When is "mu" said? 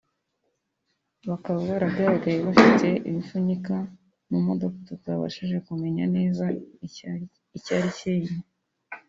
4.29-4.39